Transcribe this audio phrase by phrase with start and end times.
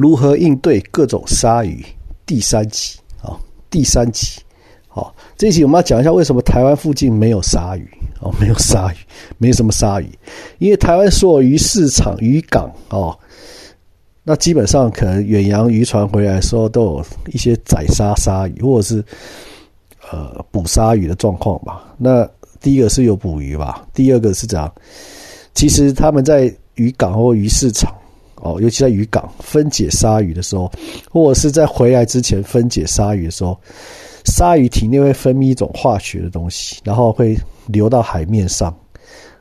[0.00, 1.84] 如何应对各种鲨鱼
[2.24, 3.36] 第三集啊，
[3.68, 4.40] 第三集。
[4.88, 7.86] 好，这一集我们要讲一下为什么台湾附近没有鲨鱼
[8.22, 8.96] 哦， 没有鲨鱼，
[9.36, 10.08] 没什么鲨鱼，
[10.56, 13.14] 因为台湾所有鱼市场、渔港哦，
[14.22, 19.04] 那基本上可能远洋渔船回来时候都有一些宰杀鲨鱼或者是
[20.10, 21.94] 呃捕鲨鱼的状况吧。
[21.98, 22.26] 那
[22.58, 24.72] 第一个是有捕鱼吧，第二个是这样，
[25.52, 27.94] 其实他们在渔港或鱼市场
[28.40, 30.70] 哦，尤其在渔港分解鲨鱼的时候，
[31.10, 33.58] 或者是在回来之前分解鲨鱼的时候。
[34.26, 37.34] 鲨鱼体内会分泌一种化学的东西，然后会
[37.66, 38.72] 流到海面上，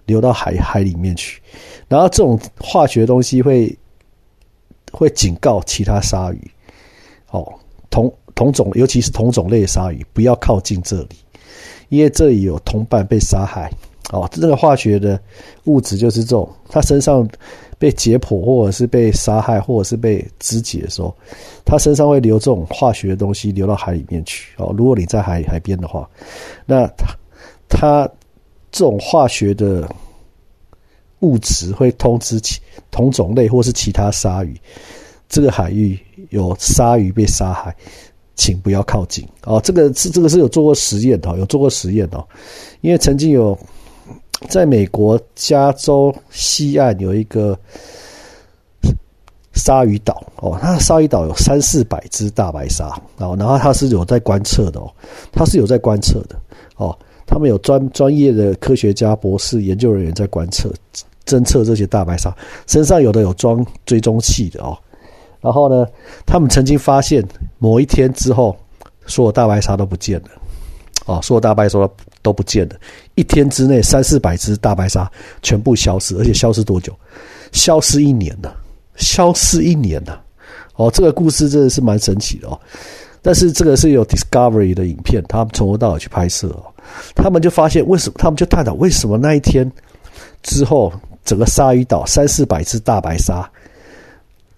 [0.06, 1.42] 流到海海里面去。
[1.90, 3.78] 然后这种化学东西会
[4.90, 6.52] 会警告其他鲨鱼，
[7.30, 7.46] 哦，
[7.90, 11.18] 同同种，尤其是同种类鲨鱼，不要靠近这里，
[11.90, 13.70] 因为这里有同伴被杀害。
[14.12, 15.22] 哦，这个化学的
[15.66, 17.30] 物质就是这种，它身上。
[17.80, 21.16] 被解剖，或者是被杀害，或者是被肢解的时候，
[21.64, 24.54] 它身上会流这种化学的东西流到海里面去。
[24.58, 26.08] 哦，如果你在海海边的话，
[26.66, 27.16] 那它
[27.70, 28.06] 它
[28.70, 29.90] 这种化学的
[31.22, 32.60] 物质会通知其
[32.92, 34.60] 同种类或是其他鲨鱼，
[35.30, 35.98] 这个海域
[36.32, 37.74] 有鲨鱼被杀害，
[38.36, 39.26] 请不要靠近。
[39.46, 42.28] 哦，这个是这个是有做过实验的，有做过实验哦，
[42.82, 43.58] 因为曾经有。
[44.48, 47.58] 在美国加州西岸有一个
[49.54, 54.90] 鲨鱼岛哦，它的鲨鱼岛有三四百只大白鲨哦，然后它是有在观测的哦，
[55.32, 56.40] 它是有在观测的
[56.78, 60.72] 哦，他们有专专业的科学家、博士、研究人员在观测、
[61.26, 62.34] 侦测这些大白鲨，
[62.68, 64.78] 身上有的有装追踪器的哦，
[65.42, 65.86] 然后呢，
[66.26, 67.22] 他们曾经发现
[67.58, 68.56] 某一天之后，
[69.06, 70.30] 所有大白鲨都不见了。
[71.06, 71.90] 哦，所有大白鲨
[72.22, 72.76] 都不见了，
[73.16, 75.10] 一天之内三四百只大白鲨
[75.42, 76.94] 全部消失，而且消失多久？
[77.52, 78.56] 消失一年了，
[78.96, 80.22] 消失一年了。
[80.76, 82.60] 哦，这个故事真的是蛮神奇的哦。
[83.22, 86.64] 但是这个是有 Discovery 的影片，他们从头到尾去拍摄哦，
[87.16, 88.16] 他们就发现为什么？
[88.18, 89.70] 他们就探讨为什么那一天
[90.42, 90.94] 之后，
[91.26, 93.50] 整个鲨鱼岛三四百只大白鲨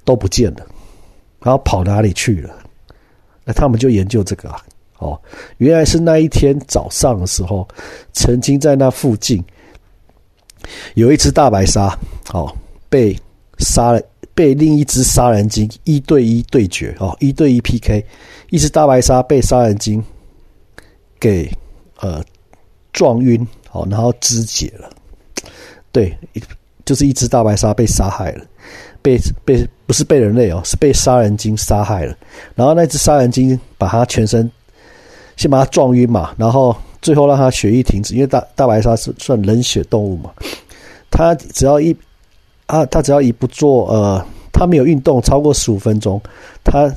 [0.05, 0.65] 都不见了，
[1.39, 2.53] 然后跑哪里去了？
[3.43, 4.61] 那他们就研究这个啊。
[5.01, 5.19] 哦，
[5.57, 7.67] 原来是那一天早上的时候，
[8.13, 9.43] 曾经在那附近
[10.93, 11.97] 有一只大白鲨，
[12.31, 12.55] 哦，
[12.87, 13.17] 被
[13.57, 14.01] 杀了，
[14.35, 18.05] 被另一只杀人鲸一对一对决，哦，一对一 PK，
[18.51, 20.03] 一只大白鲨被杀人鲸
[21.19, 21.51] 给
[21.99, 22.23] 呃
[22.93, 24.87] 撞晕，哦，然后肢解了，
[25.91, 26.15] 对，
[26.85, 28.45] 就是一只大白鲨被杀害了，
[29.01, 32.15] 被被不是被人类哦，是被杀人鲸杀害了，
[32.53, 34.47] 然后那只杀人鲸把它全身。
[35.41, 40.29] 先把它撞晕嘛，然后最后让它血液停止，因为大大白鲨是算冷血动物嘛，
[41.09, 41.95] 它只要一
[42.67, 46.21] 啊，它只要一不做呃，它没有运动超过十五分钟，
[46.63, 46.87] 它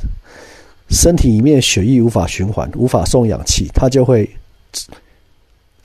[0.91, 4.28] 身体里面血液无法循环，无法送氧气，它就会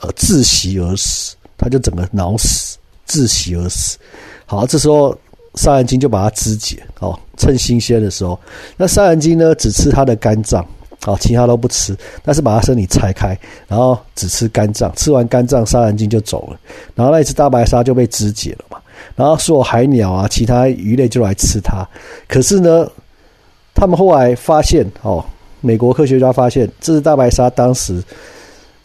[0.01, 2.77] 呃窒息而死，它就整个脑死，
[3.07, 3.97] 窒息而死。
[4.45, 5.17] 好，这时候
[5.55, 8.37] 杀人鲸就把它肢解哦，趁新鲜的时候，
[8.75, 10.67] 那杀人鲸呢只吃它的肝脏。
[11.01, 13.37] 好，其他都不吃，但是把它身体拆开，
[13.69, 14.93] 然后只吃肝脏。
[14.97, 16.59] 吃完肝脏，杀人鲸就走了。
[16.93, 18.77] 然后那只大白鲨就被肢解了嘛。
[19.15, 21.87] 然后所有海鸟啊，其他鱼类就来吃它。
[22.27, 22.85] 可是呢，
[23.73, 25.23] 他们后来发现，哦，
[25.61, 28.03] 美国科学家发现，这只大白鲨当时，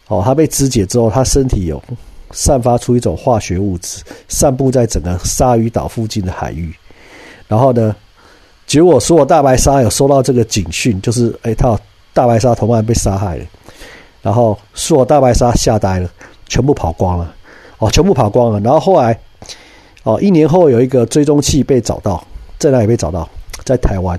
[0.07, 1.83] 哦，它被肢解之后，它身体有
[2.31, 6.73] 散发出一种化学物质，散布在整个鲨鱼岛附近的海域。
[7.49, 7.95] 然后呢，
[8.69, 11.77] 结果所有大白鲨有收到这个警讯，就是哎，它。
[12.15, 13.45] 大白鲨同伴被杀害了，
[14.23, 16.09] 然后所有大白鲨吓呆了，
[16.47, 17.35] 全部跑光了，
[17.79, 18.61] 哦，全部跑光了。
[18.61, 19.19] 然后后来，
[20.05, 22.25] 哦，一年后有一个追踪器被找到，
[22.59, 23.29] 在哪里被找到？
[23.65, 24.19] 在台湾，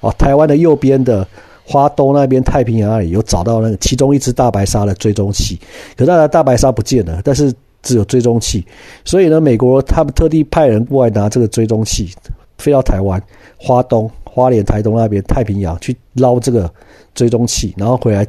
[0.00, 1.26] 哦，台湾的右边的
[1.66, 5.58] 花东那边太平洋那里有找到那个其中一只大白鲨的追踪器，
[5.96, 8.64] 可是那大白鲨不见了，但是只有追踪器。
[9.04, 12.10] 所以呢，美国他们特地派人过来拿这个追踪器，
[12.58, 13.20] 飞到台湾
[13.58, 14.10] 花东。
[14.24, 16.68] 花莲、台东那边太平洋去捞这个
[17.14, 18.26] 追踪器，然后回来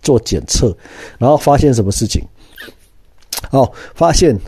[0.00, 0.72] 做检测，
[1.18, 2.22] 然后发现什么事情？
[3.50, 4.38] 哦，发现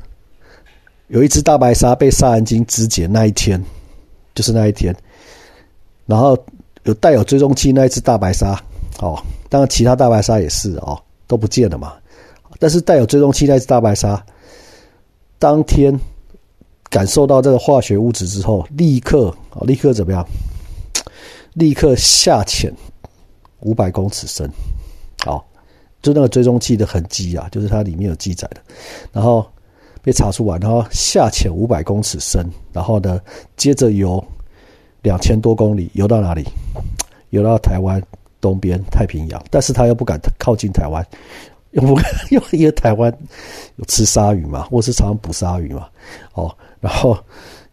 [1.08, 3.60] 有一只大白鲨被杀人鲸肢解那一天，
[4.36, 4.94] 就是那一天，
[6.06, 6.38] 然后
[6.84, 8.52] 有带有追踪器那一只大白鲨，
[9.00, 10.96] 哦，当然其他大白鲨也是哦，
[11.26, 11.94] 都不见了嘛。
[12.60, 14.24] 但是带有追踪器那只大白鲨，
[15.40, 15.92] 当天
[16.90, 20.26] 感受到这个化学物质之后，立刻啊，立刻怎么样？
[21.54, 22.72] 立刻下潜
[23.60, 24.50] 五百公尺深，
[25.24, 25.46] 好，
[26.02, 28.60] 就那个追踪器的痕迹啊，就是它里面有记载的，
[29.12, 29.46] 然后
[30.02, 33.20] 被查出来，然后下潜五百公尺深，然后呢，
[33.56, 34.22] 接着游
[35.02, 36.44] 两千多公里游到哪里？
[37.30, 38.02] 游到台湾
[38.40, 41.06] 东边太平洋，但是他又不敢靠近台湾，
[41.70, 41.98] 又不
[42.30, 43.12] 又因为台湾
[43.76, 45.88] 有吃鲨鱼嘛，或是常常捕鲨鱼嘛，
[46.34, 47.16] 哦，然后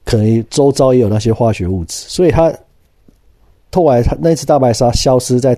[0.05, 2.53] 可能周遭也有那些化学物质，所以他
[3.71, 5.57] 后来他那只大白鲨消失在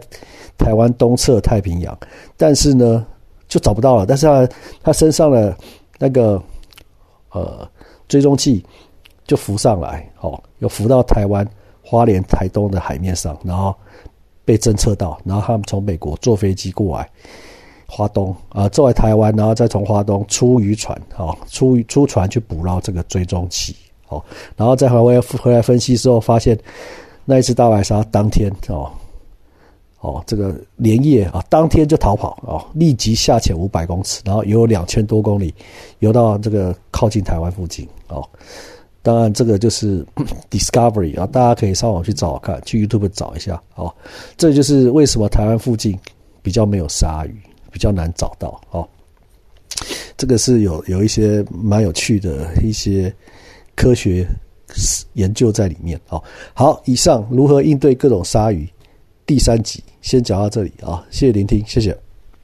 [0.57, 1.97] 台湾东侧太平洋，
[2.38, 3.06] 但是呢
[3.47, 4.50] 就找不到了，但是他
[4.83, 5.56] 他身上的
[5.97, 6.41] 那个
[7.31, 7.69] 呃
[8.07, 8.65] 追踪器
[9.25, 11.47] 就浮上来，哦，有浮到台湾
[11.81, 13.75] 花莲台东的海面上，然后。
[14.45, 17.07] 被侦测到，然后他们从美国坐飞机过来，
[17.89, 23.75] 花东啊，坐来台湾，然后再从花东出渔船，哦，出出船去捕捞这个追踪器，
[24.09, 24.24] 哦，
[24.56, 26.57] 然后再回来回来分析之后，发现
[27.25, 28.91] 那一次大白鲨当天哦，
[30.01, 35.53] 哦，这个连夜啊，当天就逃跑哦，立即下潜五百公尺，然后游两千多公里，
[36.00, 38.24] 游到这个靠近台湾附近，哦。
[39.01, 40.06] 当然，这个就是
[40.51, 43.91] discovery 啊，大家可以上网去找看，去 YouTube 找一下哦。
[44.36, 45.97] 这就是为什么台湾附近
[46.41, 47.41] 比较没有鲨鱼，
[47.71, 48.88] 比较难找到哦。
[50.18, 53.13] 这个是有有一些蛮有趣的一些
[53.75, 54.27] 科学
[55.13, 56.21] 研究在里面哦。
[56.54, 58.68] 好，以上如何应对各种鲨鱼
[59.25, 61.98] 第三集先讲到这里啊，谢谢聆听，谢谢。